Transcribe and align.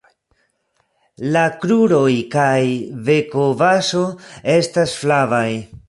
La 1.35 1.43
kruroj 1.65 2.09
kaj 2.37 2.63
bekobazo 3.11 4.03
estas 4.57 4.99
flavaj. 5.05 5.49